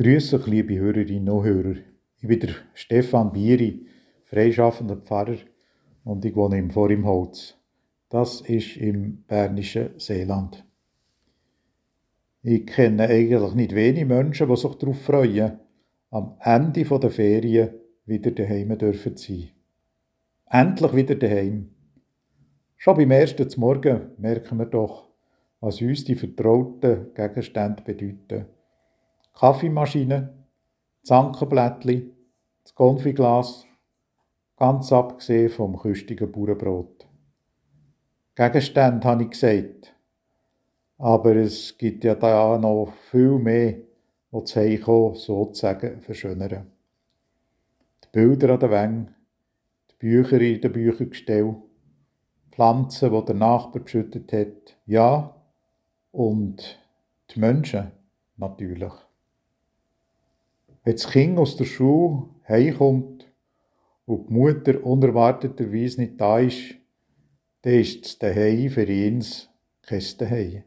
Grüße 0.00 0.36
euch, 0.36 0.46
liebe 0.46 0.78
Hörerinnen 0.78 1.28
und 1.28 1.44
Hörer. 1.44 1.74
Ich 2.20 2.28
bin 2.28 2.38
der 2.38 2.50
Stefan 2.72 3.32
Bieri, 3.32 3.84
freischaffender 4.26 4.94
Pfarrer 4.94 5.38
und 6.04 6.24
ich 6.24 6.36
wohne 6.36 6.56
im 6.56 6.70
Vorimholz. 6.70 7.56
Das 8.08 8.40
ist 8.42 8.76
im 8.76 9.24
bernischen 9.26 9.98
Seeland. 9.98 10.64
Ich 12.42 12.64
kenne 12.64 13.08
eigentlich 13.08 13.54
nicht 13.54 13.74
wenige 13.74 14.06
Menschen, 14.06 14.48
die 14.48 14.56
sich 14.56 14.72
darauf 14.76 15.00
freuen, 15.02 15.58
am 16.10 16.36
Ende 16.44 16.84
der 16.84 17.10
Ferien 17.10 17.70
wieder 18.06 18.30
daheim 18.30 18.78
dürfen 18.78 19.16
sein. 19.16 19.48
Endlich 20.48 20.94
wieder 20.94 21.16
daheim. 21.16 21.70
Schon 22.76 22.98
beim 22.98 23.10
ersten 23.10 23.48
Morgen 23.60 24.12
merken 24.16 24.60
wir 24.60 24.66
doch, 24.66 25.10
was 25.58 25.82
uns 25.82 26.04
die 26.04 26.14
vertrauten 26.14 27.12
Gegenstände 27.14 27.82
bedeuten. 27.82 28.57
Kaffeemaschine, 29.38 30.34
Zankenblättli, 31.04 32.12
das 32.64 32.74
Konfiglas, 32.74 33.66
ganz 34.56 34.92
abgesehen 34.92 35.48
vom 35.48 35.78
küstigen 35.78 36.32
Bauernbrot. 36.32 37.06
Gegenstände 38.34 39.06
habe 39.06 39.22
ich 39.22 39.30
gesagt, 39.30 39.94
aber 40.98 41.36
es 41.36 41.78
gibt 41.78 42.02
ja 42.02 42.16
da 42.16 42.58
noch 42.58 42.92
viel 43.12 43.38
mehr, 43.38 43.74
die 43.74 43.84
das 44.32 44.56
Heimkommen 44.56 45.14
sozusagen 45.14 46.00
verschönern. 46.00 46.72
Die 48.02 48.08
Bilder 48.10 48.54
an 48.54 48.60
der 48.60 48.70
Wände, 48.72 49.14
die 49.92 49.96
Bücher 49.98 50.40
in 50.40 50.60
den 50.60 50.72
Büchergestell, 50.72 51.54
Pflanzen, 52.50 53.12
die 53.12 53.24
der 53.24 53.36
Nachbar 53.36 53.82
geschüttet 53.82 54.32
hat, 54.32 54.76
ja, 54.84 55.32
und 56.10 56.80
die 57.30 57.38
Menschen 57.38 57.92
natürlich. 58.36 59.07
Wenn 60.88 60.96
das 60.96 61.10
Kind 61.10 61.38
aus 61.38 61.54
der 61.54 61.66
Schule 61.66 62.30
heimkommt 62.48 63.30
und 64.06 64.30
die 64.30 64.32
Mutter 64.32 64.82
unerwarteterweise 64.82 66.00
nicht 66.00 66.18
da 66.18 66.38
ist, 66.38 66.76
dann 67.60 67.74
ist 67.74 68.06
das 68.06 68.18
Daheim 68.18 68.70
für 68.70 68.90
ihn 68.90 69.22
kein 69.82 70.02
Daheim. 70.16 70.62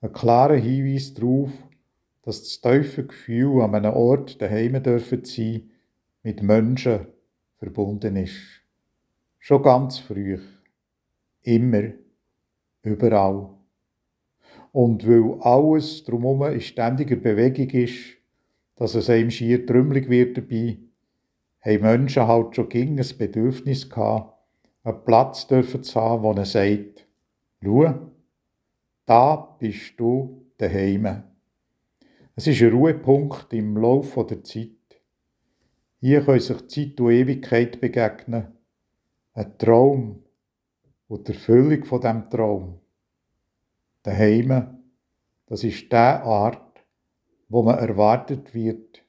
Ein 0.00 0.12
klarer 0.12 0.54
Hinweis 0.54 1.12
darauf, 1.14 1.50
dass 2.22 2.44
das 2.44 2.60
tiefe 2.60 3.06
Gefühl 3.06 3.60
an 3.62 3.74
einem 3.74 3.92
Ort 3.92 4.40
daheim 4.40 4.80
dürfen 4.80 5.24
sein, 5.24 5.68
mit 6.22 6.44
Menschen 6.44 7.08
verbunden 7.58 8.14
ist. 8.14 8.38
Schon 9.40 9.64
ganz 9.64 9.98
früh. 9.98 10.38
Immer. 11.42 11.90
Überall. 12.82 13.48
Und 14.70 15.04
weil 15.08 15.40
alles 15.40 16.04
drumherum 16.04 16.44
in 16.52 16.60
ständiger 16.60 17.16
Bewegung 17.16 17.70
ist, 17.70 18.15
dass 18.76 18.94
es 18.94 19.10
einem 19.10 19.30
schier 19.30 19.66
trümmelig 19.66 20.08
wird 20.08 20.36
dabei, 20.36 20.78
haben 21.60 21.82
Menschen 21.82 22.26
halt 22.26 22.54
schon 22.54 22.68
gegen 22.68 23.00
ein 23.00 23.18
Bedürfnis 23.18 23.90
gehabt, 23.90 24.34
einen 24.84 25.04
Platz 25.04 25.46
dürfen 25.46 25.82
zu 25.82 26.00
haben, 26.00 26.22
wo 26.22 26.32
er 26.32 26.44
sagt, 26.44 27.06
schau, 27.62 28.12
da 29.04 29.56
bist 29.58 29.98
du 29.98 30.46
daheim. 30.58 31.24
Es 32.36 32.46
ist 32.46 32.62
ein 32.62 32.70
Ruhepunkt 32.70 33.52
im 33.52 33.76
Lauf 33.76 34.14
der 34.28 34.44
Zeit. 34.44 34.70
Hier 36.00 36.22
können 36.22 36.40
sich 36.40 36.68
Zeit 36.68 37.00
und 37.00 37.10
Ewigkeit 37.10 37.80
begegnen. 37.80 38.52
Ein 39.32 39.58
Traum 39.58 40.22
und 41.08 41.26
die 41.26 41.32
Erfüllung 41.32 41.84
von 41.84 42.00
dem 42.00 42.28
Traum. 42.28 42.78
Daheim, 44.02 44.78
das 45.46 45.64
ist 45.64 45.90
der 45.90 46.22
Art, 46.24 46.65
wo 47.48 47.62
man 47.62 47.78
erwartet 47.78 48.54
wird, 48.54 49.02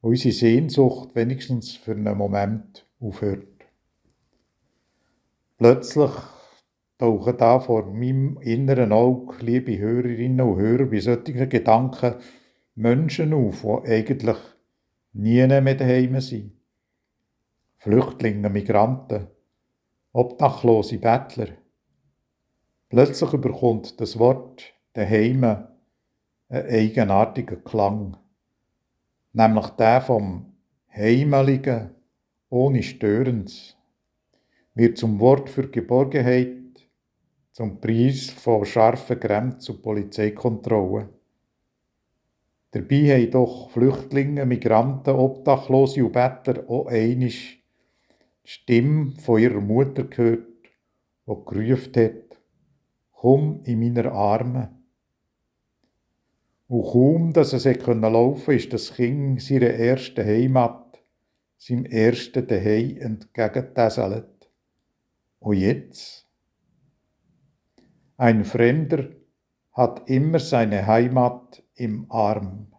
wo 0.00 0.08
unsere 0.08 0.34
Sehnsucht 0.34 1.14
wenigstens 1.14 1.74
für 1.74 1.92
einen 1.92 2.16
Moment 2.16 2.86
aufhört. 3.00 3.46
Plötzlich 5.58 6.10
tauchen 6.98 7.36
da 7.36 7.60
vor 7.60 7.86
meinem 7.86 8.38
inneren 8.40 8.92
Auge, 8.92 9.44
liebe 9.44 9.78
Hörerinnen 9.78 10.40
und 10.40 10.58
Hörer, 10.58 10.86
bei 10.86 11.00
solchen 11.00 11.48
Gedanken 11.48 12.14
Menschen 12.74 13.32
auf, 13.32 13.62
die 13.62 13.90
eigentlich 13.90 14.36
nie 15.12 15.46
mehr 15.46 15.74
daheim 15.74 16.20
sind. 16.20 16.52
Flüchtlinge, 17.78 18.50
Migranten, 18.50 19.28
obdachlose 20.12 20.98
Bettler. 20.98 21.48
Plötzlich 22.88 23.32
überkommt 23.32 24.00
das 24.00 24.18
Wort 24.18 24.74
daheim 24.92 25.66
einen 26.48 26.68
eigenartigen 26.68 27.64
Klang, 27.64 28.16
nämlich 29.32 29.68
der 29.70 30.00
vom 30.00 30.52
Heimeligen 30.94 31.90
ohne 32.48 32.82
Störens, 32.82 33.76
wird 34.74 34.98
zum 34.98 35.18
Wort 35.20 35.48
für 35.50 35.68
Geborgenheit 35.68 36.56
zum 37.52 37.80
Preis 37.80 38.28
von 38.28 38.66
scharfen 38.66 39.18
Grenzen 39.18 39.76
und 39.76 39.82
Polizeikontrollen. 39.82 41.08
Dabei 42.70 43.14
haben 43.14 43.30
doch 43.30 43.70
Flüchtlinge, 43.70 44.44
Migranten, 44.44 45.14
Obdachlose 45.14 46.04
und 46.04 46.12
Bettler 46.12 46.68
auch 46.68 46.86
einmal 46.88 47.28
die 47.28 47.62
Stimme 48.44 49.12
von 49.12 49.40
ihrer 49.40 49.62
Mutter 49.62 50.04
gehört, 50.04 50.46
die 51.26 51.34
gerufen 51.46 51.92
hat, 51.96 52.38
komm 53.12 53.62
in 53.64 53.80
meine 53.80 54.12
Arme. 54.12 54.76
Und 56.68 56.82
kaum, 56.82 57.32
dass 57.32 57.52
es 57.52 57.64
laufen 57.64 58.54
ist 58.54 58.72
das 58.72 58.94
Kind 58.94 59.40
seiner 59.40 59.70
ersten 59.70 60.26
Heimat, 60.26 61.00
seinem 61.56 61.86
ersten 61.86 62.46
Daheim 62.46 62.96
entgegengetäselt. 62.98 64.50
Und 65.38 65.58
jetzt? 65.58 66.26
Ein 68.16 68.44
Fremder 68.44 69.10
hat 69.72 70.08
immer 70.10 70.40
seine 70.40 70.86
Heimat 70.86 71.62
im 71.74 72.06
Arm. 72.10 72.72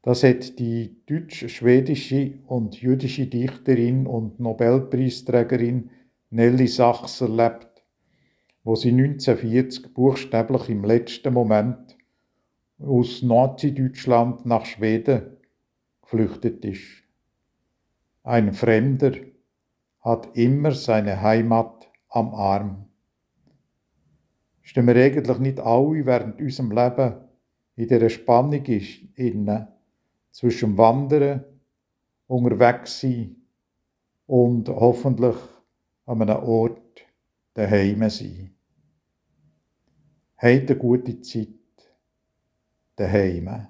Das 0.00 0.22
hat 0.22 0.58
die 0.58 0.96
deutsch-schwedische 1.06 2.38
und 2.46 2.80
jüdische 2.80 3.26
Dichterin 3.26 4.06
und 4.06 4.40
Nobelpreisträgerin 4.40 5.90
Nelly 6.30 6.68
Sachs 6.68 7.20
erlebt, 7.20 7.84
wo 8.64 8.74
sie 8.76 8.90
1940 8.90 9.92
buchstäblich 9.92 10.70
im 10.70 10.84
letzten 10.84 11.34
Moment 11.34 11.96
aus 12.82 13.22
Nazi-Deutschland 13.22 14.46
nach 14.46 14.64
Schweden 14.64 15.36
geflüchtet 16.02 16.64
ist. 16.64 17.04
Ein 18.22 18.52
Fremder 18.52 19.12
hat 20.00 20.36
immer 20.36 20.72
seine 20.72 21.20
Heimat 21.22 21.90
am 22.08 22.34
Arm 22.34 22.86
stehen 24.62 24.86
wir 24.86 24.96
eigentlich 24.96 25.38
nicht 25.38 25.60
alle 25.60 26.06
während 26.06 26.40
unserem 26.40 26.70
Leben 26.70 27.14
in 27.76 27.88
dieser 27.88 28.08
Spannung 28.08 28.64
innen 28.64 29.68
zwischen 30.30 30.78
Wandern, 30.78 31.44
unterwegs 32.26 33.00
sein 33.00 33.36
und 34.26 34.68
hoffentlich 34.68 35.36
an 36.06 36.22
einem 36.22 36.42
Ort 36.42 37.02
daheim 37.54 38.08
sein. 38.08 38.54
Habt 40.36 40.70
eine 40.70 40.78
gute 40.78 41.20
Zeit 41.20 41.48
daheim, 42.96 43.66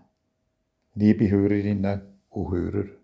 liebe 0.94 1.30
Hörerinnen 1.30 2.02
und 2.28 2.50
Hörer. 2.50 3.01